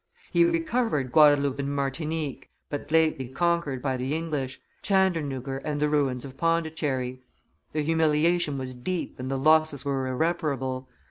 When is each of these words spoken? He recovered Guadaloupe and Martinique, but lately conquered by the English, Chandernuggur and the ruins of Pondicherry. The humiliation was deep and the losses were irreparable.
He 0.31 0.43
recovered 0.43 1.11
Guadaloupe 1.11 1.59
and 1.59 1.75
Martinique, 1.75 2.49
but 2.71 2.89
lately 2.91 3.27
conquered 3.27 3.83
by 3.83 3.97
the 3.97 4.15
English, 4.15 4.59
Chandernuggur 4.81 5.61
and 5.63 5.79
the 5.79 5.89
ruins 5.89 6.25
of 6.25 6.37
Pondicherry. 6.37 7.21
The 7.71 7.83
humiliation 7.83 8.57
was 8.57 8.73
deep 8.73 9.19
and 9.19 9.29
the 9.29 9.37
losses 9.37 9.85
were 9.85 10.07
irreparable. 10.07 10.89